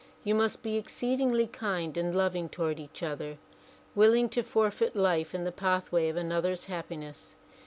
[0.23, 3.37] You must be exceedingly kind and loving toward each other,
[3.93, 7.35] willing to forfeit life in the pathway of another's happiness.